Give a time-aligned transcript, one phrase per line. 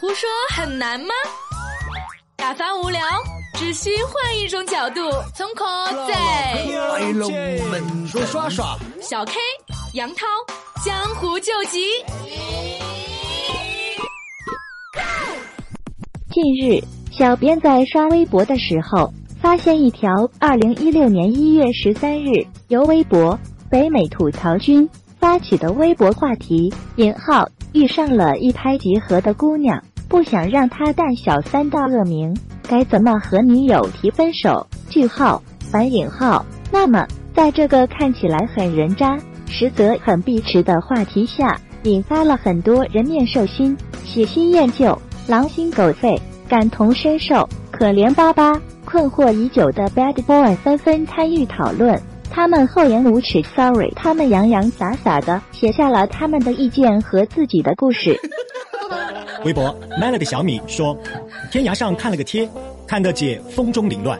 [0.00, 1.08] 胡说很难吗？
[2.36, 3.00] 打发无聊，
[3.54, 5.00] 只需换一种角度，
[5.34, 5.64] 从口
[6.06, 6.14] 在
[6.88, 7.28] 快乐
[7.68, 9.32] 们说耍耍，小 K、
[9.94, 10.24] 杨涛，
[10.84, 11.88] 江湖救急。
[16.30, 16.80] 近日，
[17.10, 19.12] 小编在刷微博的时候，
[19.42, 20.08] 发现一条
[20.38, 23.36] 二零一六年一月十三日由微博
[23.68, 24.88] 北美吐槽君
[25.18, 29.82] 发起的微博话题“引号遇上了一拍即合的姑娘”。
[30.08, 32.34] 不想让他带小三道恶名，
[32.66, 34.66] 该怎么和女友提分手？
[34.88, 36.44] 句号反引号。
[36.72, 52.00] 那么，在这个看起来很人渣，实则很碧池的话题下，引发了很多人面兽心、喜新厌旧、狼心狗肺、感同身受、可怜巴巴、困惑已久的 bad boy 纷纷参与讨论。
[52.30, 58.18] 他们厚颜无耻，sorry，他们洋洋洒洒的写下了他们的意见和自己的故事。
[59.44, 60.96] 微博 melody 小米说，
[61.50, 62.48] 天涯上看了个贴，
[62.86, 64.18] 看得姐风中凌乱。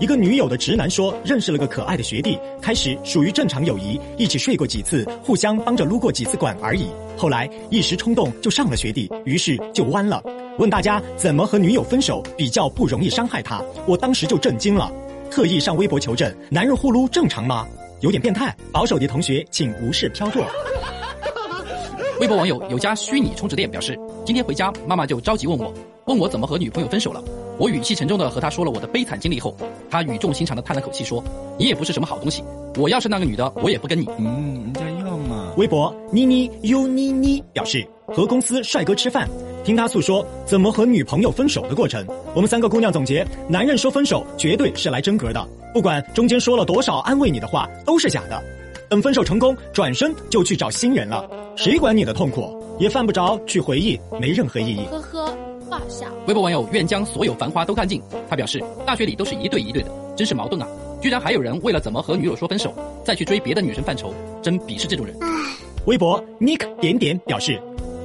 [0.00, 6.86] 一个女友的直男说，认识了个可爱的学弟，开始属于正常友谊，一起睡过几次，互相帮着撸过几次管而已。
[7.16, 10.22] 后来一时冲动就上了学弟，于是就弯了。
[10.58, 13.60] 问大家怎么和女友分手比较不容易伤害她？
[13.86, 14.92] 我当时就震惊了，
[15.30, 17.66] 特意上微博求证，男人呼噜正常吗？
[18.00, 20.44] 有点变态，保守的同学请无视飘过。
[22.20, 25.72] 微博网友有家虚拟充值店表示，今天回家，妈妈就着急问我，
[26.06, 27.22] 问我怎么和女朋友分手了。
[27.58, 29.56] 我语气沉重的和她说了我的悲惨经历后，
[29.90, 31.22] 她语重心长的叹了口气说
[31.58, 32.42] ：“你也不是什么好东西，
[32.76, 35.52] 我要是那个女的，我也不跟你。”嗯，人家要嘛。
[35.56, 39.28] 微博妮妮 u 妮妮表示，和公司帅哥吃饭，
[39.68, 42.02] 听他诉说怎么和女朋友分手的过程。
[42.34, 48.42] 我们三个姑娘总结，男人说分手绝对是来真格的，不管中间说了多少安慰你的话，都是假的。
[48.88, 51.28] 等分手成功，转身就去找新人了。
[51.54, 52.58] 谁管你的痛苦？
[52.78, 54.86] 也犯不着去回忆，没任何意义。
[54.90, 55.36] 呵呵，
[55.68, 56.06] 画下。
[56.26, 58.00] 微博网友愿将所有繁花都看尽。
[58.26, 60.66] 他表示，大学里都是一对一对的，真是矛盾啊！
[61.02, 62.72] 居然还有人为了怎么和女友说分手，
[63.04, 65.14] 再去追别的女生犯愁，真鄙视这种人。
[65.84, 67.60] 微博 Nick 点点表示，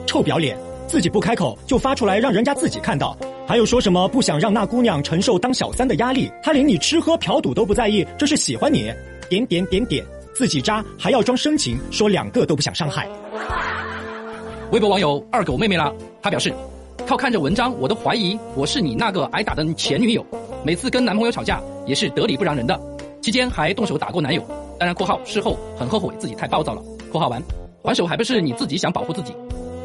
[0.06, 0.58] 臭不要脸，
[0.88, 3.18] 自己不开口就发出来让人家自己看到，
[3.48, 8.92] 还有说什么不想让那姑娘承受当小三的压力，他连你吃喝嫖赌都不在意，这是喜欢你？
[9.30, 10.06] 点点点点。
[10.36, 13.08] 自己渣还要装深情，说两个都不想伤害。
[14.72, 16.52] 微博网友二狗妹妹啦，她表示，
[17.06, 20.26] 靠看着文章我都怀疑我是你那个挨打的前女友，
[20.64, 22.80] 每次跟男朋友吵架也是得理不饶人的，
[23.22, 24.44] 期间还动手打过男友，
[24.80, 26.82] 当然（括号事后很后悔自己太暴躁了）。
[27.12, 27.40] 括号完，
[27.84, 29.36] 还手还不是你自己想保护自己，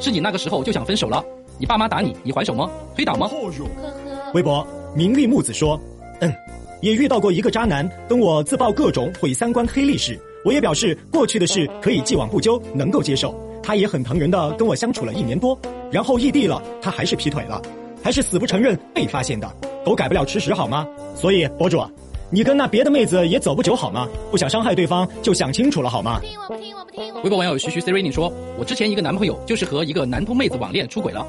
[0.01, 1.25] 是你那个时候就想分手了，
[1.59, 2.71] 你爸妈打你，你还手吗？
[2.95, 3.29] 推倒吗？
[3.29, 4.33] 呵呵。
[4.35, 5.81] 微博名利木子说，
[6.21, 6.33] 嗯，
[6.81, 10.19] 也遇到过一个渣男跟我自曝各种毁三观黑历史。
[10.45, 13.35] 我也表示过去的事可以既往不咎，能够接受。
[13.63, 15.59] 他也很疼人的跟我相处了一年多，
[15.91, 17.61] 然后异地了，他还是劈腿了，
[18.03, 19.51] 还是死不承认被发现的。
[19.85, 20.87] 狗改不了吃屎好吗？
[21.15, 21.83] 所以博主，
[22.31, 24.07] 你跟那别的妹子也走不久好吗？
[24.31, 26.21] 不想伤害对方就想清楚了好吗？
[26.21, 27.15] 不听我不听我不听。
[27.23, 31.27] 微博网友徐徐 Serrini 说，我之前一个男朋友就是和一个南通妹子网恋出轨了，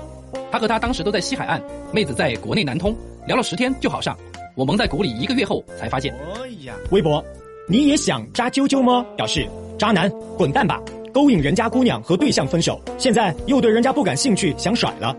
[0.51, 1.61] 他和她当时都在西海岸，
[1.93, 2.93] 妹子在国内南通，
[3.25, 4.17] 聊了十天就好上，
[4.55, 6.13] 我蒙在鼓里一个月后才发现。
[6.35, 7.23] 哎呀，微博。
[7.67, 9.05] 你也想扎啾啾吗？
[9.15, 10.81] 表示渣男滚蛋吧！
[11.13, 15.15] 勾引人家姑娘和对象分手，现在又对人家不感兴趣，想甩了。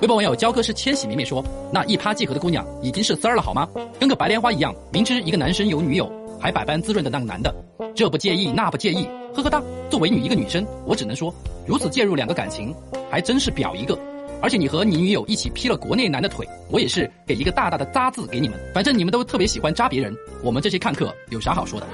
[0.00, 3.68] 微博网友焦哥是千禧绵绵说，那一拍即合的姑娘已经是丝儿了好吗？
[3.98, 6.10] 跟个白莲花一样，明知一个男生有女友，
[6.40, 7.54] 还百般滋润的那个男的，
[7.94, 9.62] 这不介意那不介意，呵呵哒。
[9.88, 11.34] 作为女一个女生，我只能说，
[11.66, 12.74] 如此介入两个感情，
[13.10, 13.98] 还真是表一个。
[14.42, 18.58] 而且你和你女友一起劈了国内男的腿，我也是给一个大大的渣字给你们。
[18.74, 21.86] 反正你们都特别喜欢扎别人，我们这些看客有啥好说的？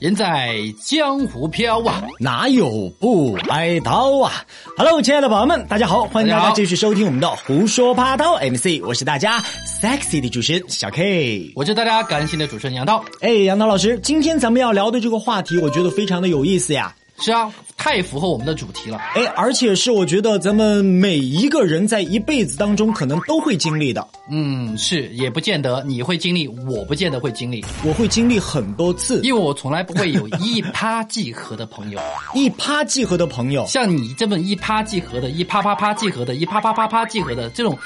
[0.00, 4.32] 人在江湖飘啊，哪有不挨刀啊
[4.76, 9.40] ？Hello，亲爱的宝宝们，大家好，欢迎大家继续收听我们的胡说八道 MC，我是大家
[9.82, 13.04] sexy 的主持人小 K，我是大家感性的主持人杨涛。
[13.20, 16.94] 哎，杨涛老师，今天咱们要聊的这个话题，我觉得非常的有意思呀。
[17.18, 17.52] 是啊。
[17.88, 24.06] 太符合我们的主题了，哎，而且是我觉得咱们每一个人在一辈子当中可能都会经历的。
[24.30, 31.98] 嗯，是，也不见得你会经历，我不见得会经历，我会经历很多次，因为我从来不会有一拍即合的朋友，
[32.36, 37.78] 一拍即合的朋友，像你这么一拍即合的，一啪啪啪即合的，一啪啪啪啪即合的这种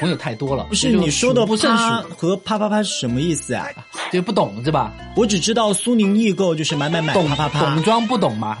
[0.00, 0.64] 朋友太多了。
[0.64, 3.66] 不是你说的不啪和啪啪啪是什么意思啊？
[4.10, 4.92] 就不懂是吧？
[5.14, 8.56] 我只知道苏宁易购就是买买买，懂啪啪啪，懂装不懂吗？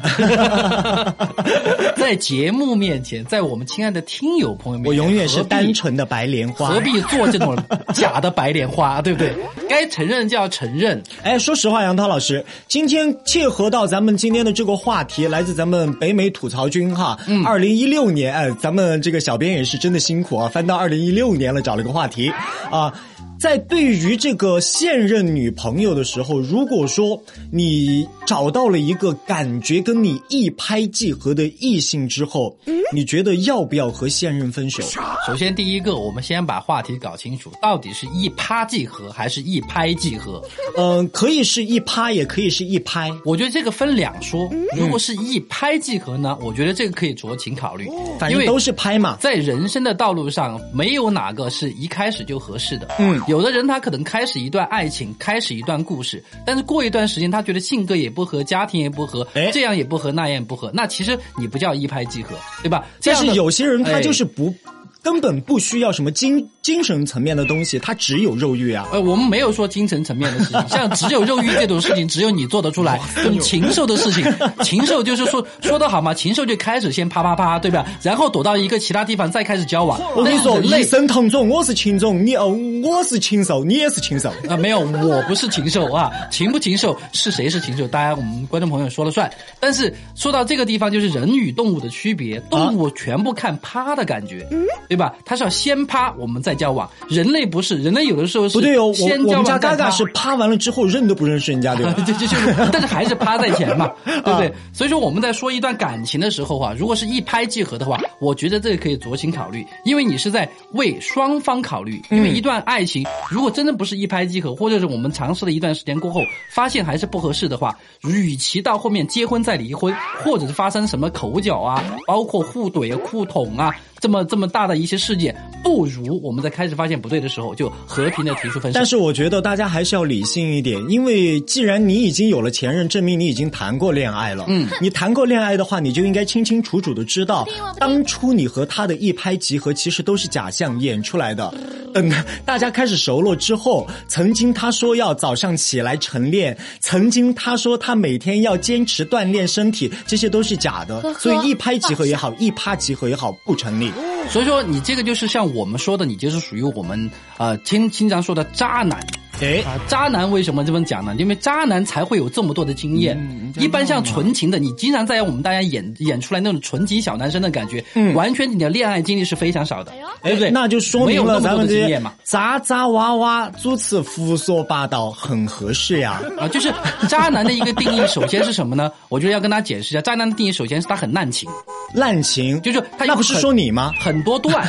[1.96, 6.68] 在 在节目面前，在我们亲爱的听友朋友面前，我永远是单纯的白莲花。
[6.68, 7.56] 何必做这种
[7.94, 9.32] 假的白莲花， 对不对？
[9.68, 11.00] 该承认就要承认。
[11.22, 17.16] 哎，说实话，杨涛老师，今天切合到咱们今天的这个话题，来自咱们北美吐槽君哈。
[17.28, 22.32] 嗯，二零一六年，哎，咱们这个小编也是真的辛苦啊，翻到二零一六年了，找了个话题
[22.70, 22.92] 啊。
[23.40, 27.18] 在对于这个现任女朋友的时候，如果说
[27.50, 32.54] 你找到了一个感觉跟你一拍即合的异性之后，
[32.92, 34.82] 你觉得要不要和现任分手？
[35.26, 40.42] 首先，第一个，我们先把话题搞清楚，到底是一拍即合还是一拍即合？
[40.76, 43.10] 嗯、可以是一趴，也可以是一拍。
[43.24, 44.50] 我觉得这个分两说。
[44.76, 49.16] 如果是一拍即合呢，我觉得这个可以酌情考虑，因为反正都是拍嘛。
[49.18, 52.86] 在人生的道路上，没有哪个是一开始就合适的。
[52.98, 62.84] 嗯有的人他可能开始一段爱情，开始一段故事，但是过一段时间，他觉得性格也不合，家庭也不合哎，这样也不合，那样也不合，那其实你不叫一拍即合，对吧？
[63.04, 64.52] 但是有些人他哎就是不，
[65.02, 68.86] 根本不需要什么精精神层面的东西，它只有肉欲啊。
[68.92, 73.00] 呃，我们没有说精神层面的事情， 像只有肉欲这种事情，只有你做得出来。
[73.16, 74.24] 这种禽兽的事情，
[74.62, 77.86] 禽兽就是说说的好嘛，禽兽就开始先啪啪啪，对吧？
[78.02, 80.00] 然后躲到一个其他地方再开始交往。
[80.14, 84.30] 我跟你说，一生同种，我是禽种，你哦，我是禽兽，你也是禽兽。
[84.48, 89.30] 啊，没有，我不是禽兽啊，禽不禽兽是谁是禽兽，大家我们观众朋友说了算。
[89.58, 94.46] 但是说到这个地方，就是人与动物的区别，动物全部看趴的感觉，
[94.90, 95.14] 对吧？
[95.24, 101.92] 他是要先趴，我们再交往，人类不是，人类有的时候是不对哦，我先交我们家往再趴嘎嘎是趴完了之后认都不认识人家，对吧？
[102.04, 104.52] 就就就是，但是还是趴在前嘛， 对不对？
[104.72, 112.02] 所以说我们在说一段感情的时候啊，如果是一拍即合的话，我觉得这个可以酌情考虑，因为你是在为双方考虑。
[112.10, 116.20] 因为一段爱情如果真的不是一拍即合，或者是我们尝试了一段时间过后
[116.50, 119.94] 发现还是不合适的话，与其到后面结婚再离婚，
[120.24, 123.72] 或者是发生什么口角啊，包括互怼啊、互捅啊。
[124.00, 128.74] 这么这么大的一些事件，不如我们在开始发现不对的时候，就和平的提出分手。
[128.74, 134.46] 但是我觉得大家还是要理性一点，因为既然你已经有了前任，证明你已经谈过恋爱了。
[134.48, 137.46] 嗯，你谈过恋爱的话，你就应该清清楚楚的知道，
[137.78, 141.52] 当初你和他的一拍即合，其实都是假象演出来的。
[141.92, 142.10] 等
[142.44, 151.02] 大家开始熟络之后，曾经他说要早上起来晨练，曾经他说他每天要坚持锻炼身体，这些都是假的。
[151.14, 153.90] 所以一拍即合也好，一趴即合也好，不成立。
[154.28, 159.06] 所以说，你这个就是像我们说的，你就是属于我们呃经经常说的渣男。
[159.40, 161.14] 哎，啊，渣男为什么这么讲呢？
[161.18, 163.18] 因为渣男才会有这么多的经验。
[163.56, 169.92] 一般像纯情的，你经常在我们大家演演出来那种纯情小男生的感觉，嗯，完全你的恋爱经历是非常少的，
[170.22, 170.50] 对不对？
[170.50, 172.12] 那就说明了没有那么多咱们这些的经验嘛。
[172.24, 176.20] 渣渣娃娃主持胡说八道很合适呀。
[176.38, 176.72] 啊，就是
[177.08, 178.90] 渣男的一个定义，首先是什么呢？
[179.08, 181.48] 我觉得要跟大家解释一下，渣男的定义首先是他很滥情，
[181.94, 183.92] 滥情，就是他有那不是说你吗？
[183.98, 184.64] 很多段，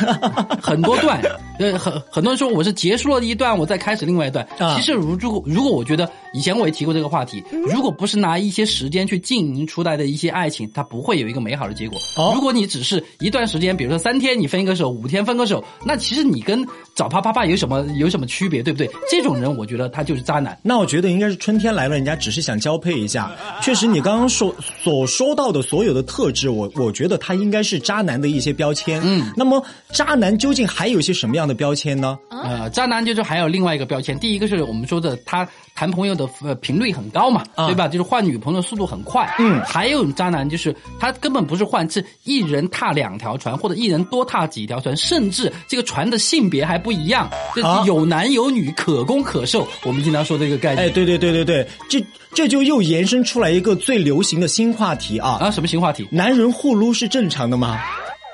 [0.60, 1.20] 很多段，
[1.60, 4.46] 呃，很很多人说我是结束了一段，我再开始另外一段。
[4.62, 11.98] 啊其实如如果如果我觉得以前我也提过这个话题，如果不是拿一些时间去经营出来的一些爱情，它不会有一个美好的结果。
[12.16, 18.90] 哦如果你只是一段时间，比如说三天你分一个手，五天分个手，那其实你跟找啪啪啪有什么有什么区别，对不对？
[19.10, 20.58] 这种人我觉得他就是渣男。
[20.62, 23.30] 那我觉得应该是春天来了，人家只是想交配一下。
[23.60, 29.00] 确实，你刚刚说所说到的所有的特质，我我觉得他应该是渣男的一些标签。
[29.04, 32.18] 嗯，那么渣男究竟还有一些什么样的标签呢？
[32.30, 37.86] 呃，渣男就是还有另外一个标签，第一个是我们说的他谈朋友的呃频率很高嘛，啊对吧？
[37.86, 39.32] 就是换女朋友的速度很快。
[39.38, 49.66] 嗯还有渣男就是他根本不是换，是一人踏两条船，或者一人多踏几条船，甚至这个船的性别还不一样，就啊是有男有女，可攻可受。
[49.84, 50.86] 我们经常说这个概念。
[50.86, 52.04] 哎，对对对对对，这
[52.34, 55.38] 这就又延伸出来一个最流行的新话题啊！
[55.40, 56.06] 啊，什么新话题？
[56.10, 57.80] 男人互撸是正常的吗？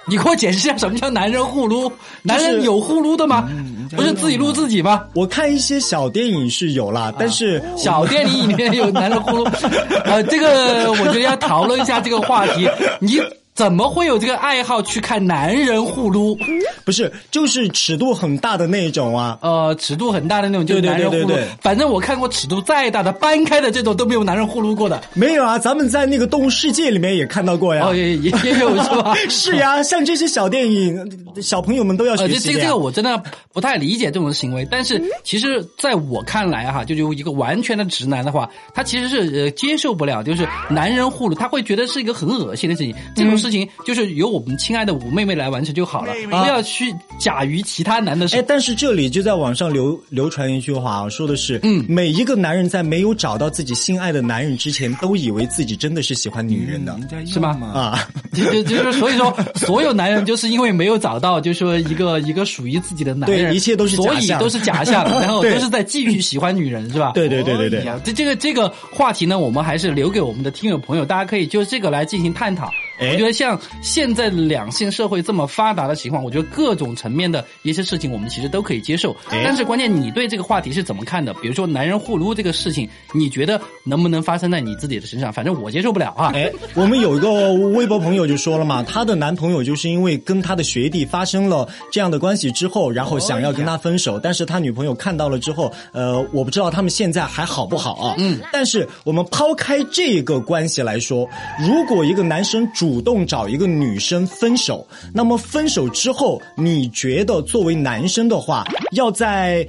[0.08, 1.90] 你给我解释一下什么叫男人互撸？
[2.22, 3.46] 男人有互撸的吗？
[3.50, 5.04] 嗯不是自己撸自己吗？
[5.14, 9.44] 我看一些小电影是有啦，但是小电影里面有男人互撸，
[10.04, 12.68] 呃，这个我觉得要讨论一下这个话题。
[13.00, 13.18] 你
[13.58, 16.38] 怎么会有这个爱好去看男人互撸？
[16.84, 19.36] 不是就是尺度很大的那一种啊。
[19.42, 21.26] 呃，尺度很大的那种就是男人互撸。
[21.26, 25.02] 对对对反正我看过尺度再大的搬开的这种都没有男人互撸过的。
[25.12, 27.86] 没有啊，咱们在那个动物世界里面也看到过呀。
[27.88, 29.16] 哦，也也也有是吧？
[29.28, 33.20] 是呀， 像这些小电影，小朋友们都要呃，学习这这个这个我真的
[33.52, 42.94] 不太理解这种行为，但是其实在我看来哈，就就一个完全的直男的话，他其实是呃接受不了，就是男人互撸，他会觉得是一个很恶心的事情。
[43.16, 48.44] 这种事情就是由我们亲爱的五妹妹来完成就好了，不要去假于其他男的手哎，。
[48.46, 57.58] 但是这里就在网上流流传一句话啊，说的是，嗯，每一个男人在没有找到自己心爱的男人之前，都以为自己真的是喜欢女人的，是吗？
[57.74, 67.12] 啊，就就就是所以说，所有男人就是因为没有找到，就是说一个一个属于自己的男人，对一切都是假所以都是假象， 然后对都是在继续喜欢女人，是吧？
[67.14, 72.70] 对对对对对这这个这个话题呢，我们还是留给我们的听友朋友，大家可以就这个来进行探讨。
[72.98, 79.14] 哎我觉得像现在两性社会这么发达的情况，我觉得各种层面的一些事情，我们其实都可以接受。
[79.30, 81.32] 哎但是关键你对这个话题是怎么看的？
[81.34, 85.32] 比如说男人互撸这个事情，你觉得能不能发生在你自己的身上？
[85.32, 86.32] 反正我接受不了啊。
[86.34, 98.14] 哎，我们有一个微博朋友就说了嘛，她的男朋友就是因为跟他的学弟发生了这样的关系之后，然后想要跟他分手，但是他女朋友看到了之后，呃，我不知道他们现在还好不好啊。
[98.18, 101.28] 嗯，但是我们抛开这个关系来说，
[101.60, 109.66] 如果一个男生主动找一个女生分手，那么分手之后，你觉得作为男生的话，要在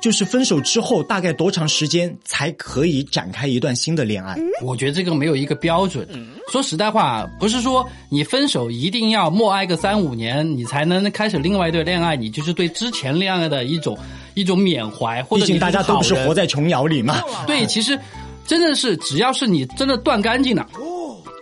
[0.00, 4.34] 就是分手之后大概多长时间才可以展开一段新的恋爱？
[4.62, 6.08] 我觉得这个没有一个标准。
[6.50, 13.96] 说实在话，不是说你分手一定要默哀个三五年，你才能开始另外一段恋爱，你就是对之前恋爱的一种
[14.34, 17.22] 一种缅怀，或毕竟大家都不是活在琼瑶里嘛。
[17.46, 17.96] 对，其实
[18.46, 20.66] 真的是只要是你真的断干净了。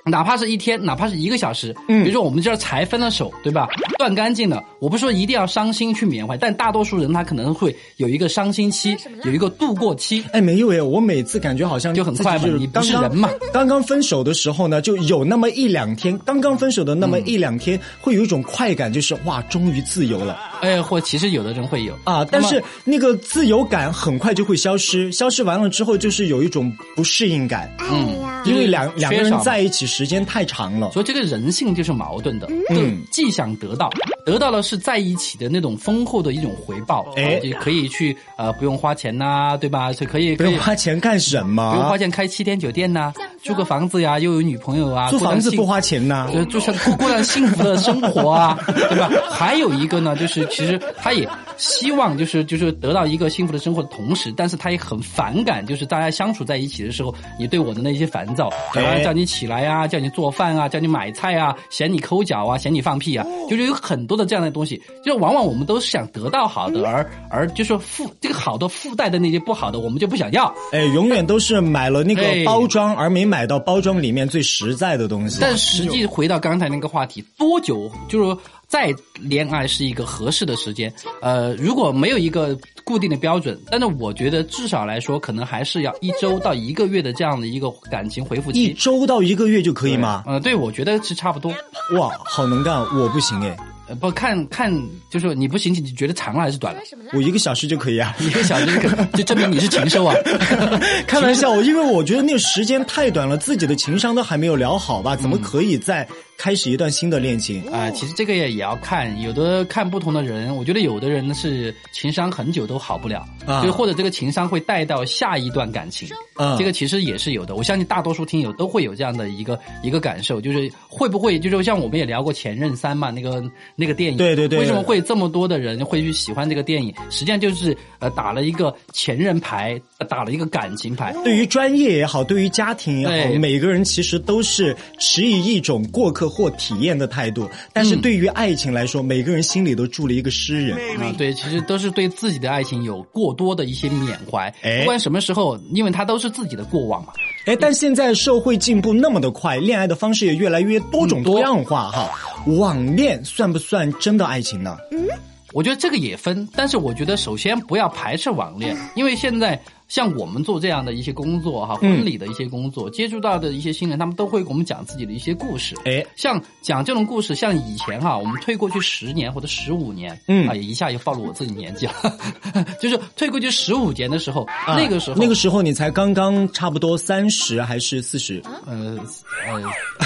[0.08, 3.68] 哪怕是一天，哪怕是一个小时，嗯比如说我们这儿才分了手，对吧？
[3.98, 10.24] 断干净了，我不是说一定要伤心去缅怀，但大多数人他可能会有一个伤心期，有一个度过期。
[10.32, 13.28] 哎，没有哎，我每次感觉好像就很快嘛你不是人嘛。
[13.52, 22.24] 刚刚分手的时候呢，就有那么一两天，刚刚分手的那么一两天，会有一种快感，就是哇，终于自由了哎，或其实有的人会有啊！
[22.30, 28.16] 但是那个自由感很快就会消失，消失完了之后，就是有一种不适应感，嗯，
[28.48, 30.90] 因为两两个人在一起时间太长了。
[30.90, 33.90] 所以这个人性就是矛盾的，嗯既想得到，
[34.24, 39.92] 得到了是在一起的那种丰厚的一种回报，哎啊就可以去呃不用花钱呐、对吧？
[39.92, 41.98] 是可以可以不用花钱干什么不用花？
[41.98, 43.12] 钱开七天酒店呐、
[43.42, 46.28] 租个房子呀，又有女朋友啊，租房子不花钱呐？
[46.32, 49.10] 呃，就像过过上幸福的生活啊，对吧？
[49.30, 51.28] 还有一个呢，就是其实他也
[51.58, 70.54] 希望就是就是得到一个幸福的生活的同时，但是他也很反感，就是大家相处在一起的时候，你对我的那些烦躁，比哎叫你起来啊，叫你做饭啊，叫你买菜啊，嫌你抠脚啊，嫌你放屁啊，就是有很多的这样的东西，就是往往我们都是想得到好的，而而就是附这个好的附带的那些不好的，我们就不想要。
[70.72, 75.38] 哎，永远都是买了那个哎包装，而没买到包装里面最实在的东西。
[75.40, 78.38] 但实际回到刚才那个话题，多久就是说
[78.68, 80.92] 再恋爱是一个合适的时间？
[81.22, 88.64] 呃，如果没有一个固定的标准，但是我觉得至少来说，可能还是要一周到一个月的这样的一个感情回复期。
[88.64, 90.22] 一周到一个月就可以吗？
[90.26, 91.50] 呃，对，我觉得是差不多。
[91.96, 93.56] 哇，好能干，我不行哎，
[93.88, 94.70] 呃，不看看，
[95.10, 96.80] 就是你不行，你觉得长了还是短了？
[97.14, 98.14] 我一个小时就可以啊。
[98.20, 100.14] 一个小时可就证明你是禽兽啊！
[101.08, 106.06] 开玩笑，因为我觉得那个时间太短了，自己的情商都还没有聊好吧，怎么可以再
[106.38, 107.66] 开始一段新的恋情？
[107.68, 117.56] 啊、其实这个也也要看，有的看不同的人，我觉得有的人呢是情商很久都好不了，啊就或者这个情商会带到下一段感情，啊这个其实也是有的。
[117.56, 123.42] 我相信大多数听友都会有这样的一个一个感受，就是会不会就是像我们也聊过《前任三》嘛，那个
[123.74, 126.94] 那个电影，对对对为什么会这么多的人会去喜欢这个电影？
[127.10, 131.12] 实际上就是呃打了一个前任牌，呃打了一个感情牌。
[131.24, 137.48] 对于专业也好，对于家庭也好，每个人其实都是持以一种过客或体验的态度。
[137.72, 140.76] 但是对于爱情来说，每个人心里都住了一个诗人。
[141.00, 147.12] 啊，对，其实都是对自己的爱情有过多的一些缅怀，哎不管什么时候，因为它都是自己的过往嘛。
[147.46, 152.10] 哎，但现在社会进步那么的快，恋爱的方式也越来越多种多样化哈。
[152.58, 154.76] 网恋算不算真的爱情呢？
[154.92, 155.06] 嗯
[155.54, 159.58] 我觉得这个也分，但是我觉得首先不要排斥网恋，因为现在
[159.88, 165.74] 像我们做这样的一些工作哈，婚礼的一些工作，接触到的一些新人，他们都会给我们讲自己的一些故事。
[165.84, 171.94] 哎，像讲这种故事，像以前哈，我们退过去十年或者十五年，嗯啊，一下就暴露我自己年纪了，
[172.80, 178.42] 就是退过去十五年的时候，啊那个时候，那个时候你才刚刚差不多三十还是四十？
[178.66, 178.98] 呃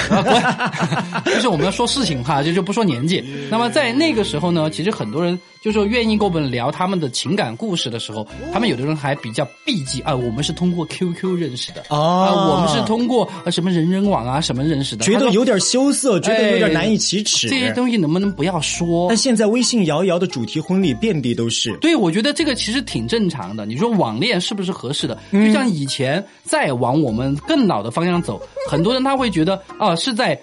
[1.25, 3.25] 就是我们要说事情哈，就就不说年纪。
[3.51, 17.49] 那么在那个时候呢，其实很多人就说愿意跟我们聊他们的情感故事的时候，他们有的人还比较避忌啊，我们是通过 QQ 认识的哦啊，我们是通过呃什么人人网啊什么认识的，觉得有点羞涩，觉得有点哎难以启齿。
[17.49, 19.17] 这些东西能不能不要说但？
[19.17, 21.77] 现在微信摇一摇的主题婚礼遍地都是。
[21.77, 23.65] 对，我觉得这个其实挺正常的。
[23.65, 25.17] 你说网恋是不是合适的？
[25.31, 30.37] 嗯就像以前再往我们更老的方向走，很多人他会觉得啊、是在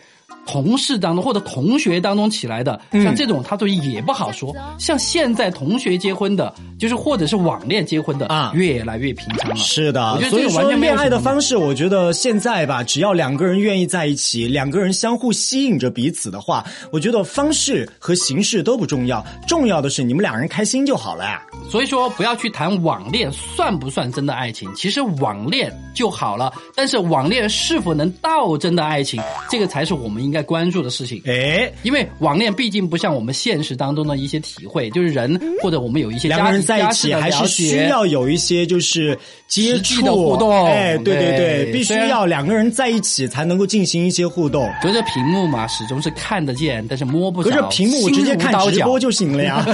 [0.45, 4.55] 同事当中或者同学当中起来的，嗯像这种他对也不好说。
[4.79, 9.55] 像现在同学结婚的，就是或者是网恋结婚的啊越来越平常了。
[9.57, 21.43] 是的我觉，得所以说恋爱的方式，我觉得现在吧，只要两个人愿意在一起，两个人相互吸引着彼此的话，我觉得方式和形式都不重要，重要的是你们两人开心就好了呀。
[21.69, 26.51] 所以说，不要去谈网恋算不算真的爱情，其实网恋就好了。
[26.75, 31.21] 但是网恋是否能到真的爱情，这个才是我们应该关注的事情。
[31.25, 37.89] 哎，因为网恋毕竟不像我们现实当中的一些体会，就是人或者我们有一些两个人在一起还是需。
[37.89, 44.69] 要有一些就是接触的互动哎，对对对对，必须要两个人在一起才能够进行一些互动。
[44.81, 47.49] 隔着屏幕嘛，始终是看得见，但是摸不着。
[47.49, 49.65] 隔着屏幕直接看直播就行了呀。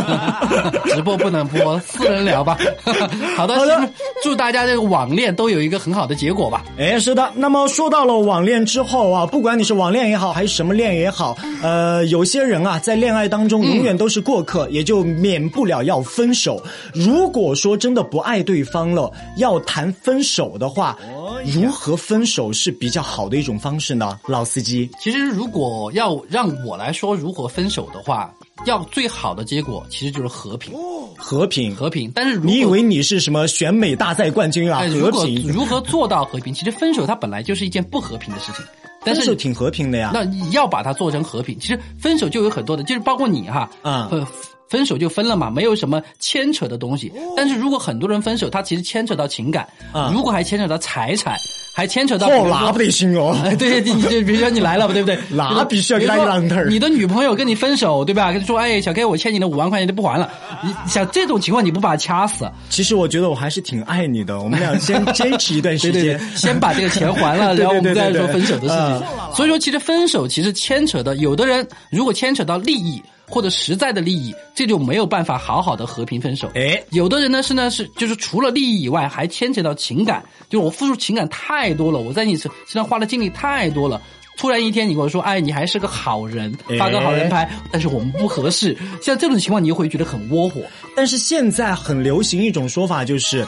[0.86, 2.58] 直播不能播，私人聊吧。
[3.36, 3.90] 好的，好的
[4.22, 6.64] 祝大家这个网恋都有一个很好的结果吧。
[6.76, 7.32] 哎，是的。
[7.36, 16.62] 那么说到了网恋之后啊，不管你是网恋也好，还是什么恋也好，呃，有些人啊，在恋爱当中永远都是过客，也就免不了要分手。
[16.94, 20.98] 如果说真的不爱对方了，要谈分手的话，
[21.44, 24.18] 如何分手是比较好的一种方式呢？
[24.26, 28.32] 老司机，其实如果要让我来说如何分手的话，
[28.64, 30.72] 要最好的结果其实就是和平，
[31.16, 31.76] 和平。
[31.76, 32.10] 和平。
[32.14, 34.80] 但是如果你以为你是什么选美大赛冠军啊？
[34.80, 36.54] 哎，和平，如何做到和平？
[36.54, 38.64] 其实分手它本来就是一件不和平的事情，
[39.06, 40.10] 但是分手挺和平的呀。
[40.12, 41.58] 那你要把它做成和平。
[41.58, 44.26] 其实分手就有很多的，就是包括你哈，啊呃，
[44.68, 47.12] 分手就分了嘛，没有什么牵扯的东西。
[47.36, 51.36] 但是如果很多人分手，他其实牵扯到情感，嗯如果还牵扯到财产，
[51.76, 53.36] 还牵扯到，哦那不得行哦。
[53.58, 55.18] 对， 对，你就比如说你来了，对不对？
[55.28, 58.32] 那必须要给他一榔头你的女朋友跟你分手，对吧？
[58.32, 60.26] 跟你说，哎，小 K，我欠你的五万块钱就不还了。
[60.64, 62.50] 你想这种情况，你不把他掐死？
[62.70, 69.08] 其实我觉得我还是挺爱你的，我们俩先坚持一段时间 对对对，，先把这个钱还了，然后我们再说分手的事嗯情。
[69.34, 76.50] 所以说，其实分手其实牵扯的，有的人如果牵扯到利益或者实在的利益，这就没有办法好好的和平分手。
[76.54, 84.00] 哎有的人呢是呢是就是除了利益以外，还牵扯到情感，就是我付出情感太多了，我在你身身上花的精力太多了。
[84.38, 88.76] 突然一天，你跟我说，哎，你还是个好人，发个好人牌，但是我们不合适。
[89.00, 90.60] 像这种情况，你又会觉得很窝火。
[90.94, 93.46] 但是现在很流行一种说法，就是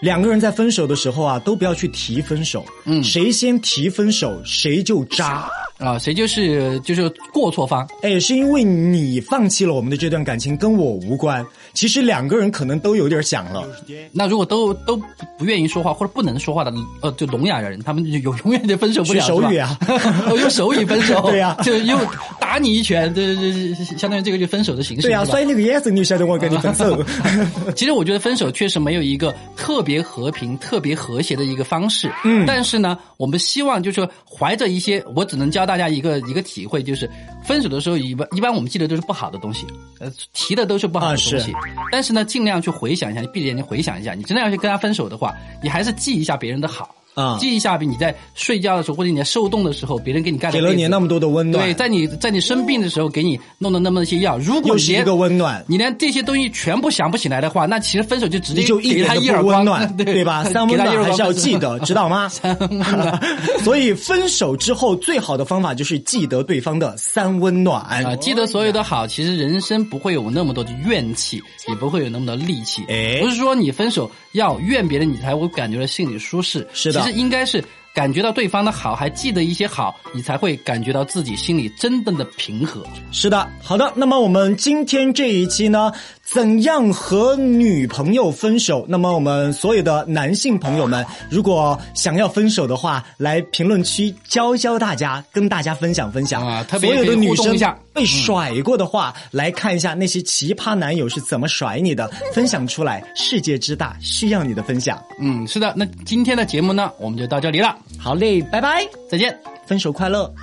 [0.00, 5.48] 两个人在分手的时候啊，都不要去提分手，嗯，谁先提分手谁就渣。
[5.78, 11.46] 啊，谁就是就是过错方，哎，是因为你放弃了我们的这段感情，跟我无关。
[11.78, 13.64] 其实两个人可能都有点想了。
[14.10, 15.04] 那如果都都不
[15.38, 21.96] 不愿意说话或者不能说话的，呃，就聋哑人，他们就有永远就分手不了，学手语啊是吧 哦用手语分手， 对呀就又
[22.40, 27.00] 打你一拳，这这这相当于这个就分手的形式，对呀、所以那个眼神你晓得我跟你分手。
[27.76, 32.10] 其实我觉得分手确实没有一个特别和平、特别和谐的一个方式。
[32.24, 37.08] 嗯，但是呢，我们希望就是说怀着一些，我只能教大家一个一个体会，就是
[37.44, 39.64] 分手的时候一般一般我们记得都是不好的东西，
[40.00, 41.54] 呃，提的都是不好的啊东西。
[41.90, 46.94] 但是呢，尽量去回想一下，你闭着眼睛回想一下，你真的要去跟他分手的话，你还是记一下别人的好。
[47.22, 60.44] 啊记一下比你在睡觉的时候或者你在受冻的时候，别人给你盖的给了你那么多的温暖对，在你在你生病的时候给你弄的那么些药，如果连又是一个温暖你连这些东西全部想不起来的话，那其实分手就直接就一点都一温暖， 对对吧？
[60.44, 62.28] 三温暖还是要记得， 知道吗？
[62.28, 63.20] 三温暖
[63.64, 67.82] 所以分手之后最好的方法就是记得对方的三温暖。
[67.82, 72.82] 啊，记得所有的好，其实人生不会有那么多的怨气，也不会有那么多戾气。
[72.88, 76.66] 哎不是说你分手要怨别人，你才会感觉到心里舒适。
[76.72, 77.62] 是的其实应该是
[77.98, 82.80] 感觉到对方的好，还记得一些好，你才会感觉到自己心里真正的平和。
[83.10, 83.92] 是的，好的。
[83.96, 85.90] 那么我们今天这一期呢，
[86.22, 88.86] 怎样和女朋友分手？
[88.88, 97.52] 那么我们所有的男性朋友们，如果想要分手的话，来评论区教教大家，跟大家分享分享啊特别所有的女生
[97.92, 103.02] 被甩过的话，来看一下那些奇葩男友是怎么甩你的，分享出来。
[103.16, 105.02] 世界之大，需要你的分享。
[105.18, 105.74] 嗯，是的。
[105.76, 109.38] 那今天的节目呢，我们就到这里了，好嘞，拜拜，再见。
[109.66, 110.34] 分手快乐。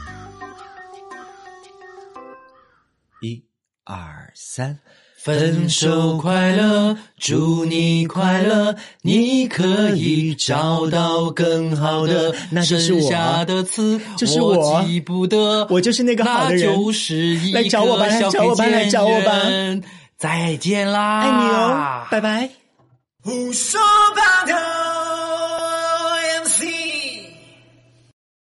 [3.22, 3.44] 一、
[3.84, 4.80] 二、三。
[5.18, 12.32] 分手快乐，祝你快乐，你可以找到更好的。
[12.52, 19.32] 那就是我剩下的词就是我我记不得，我就是那个好的人那就是一来找我吧来小找我吧来找我吧
[20.16, 22.48] 再见啦，爱你哦，拜拜。
[23.24, 23.82] 胡说
[24.16, 24.75] 八道。